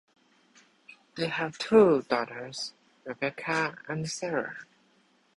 They 1.13 1.27
have 1.27 1.59
two 1.59 2.01
daughters, 2.01 2.73
Rebecca 3.05 3.77
and 3.87 4.09
Sarah. 4.09 4.55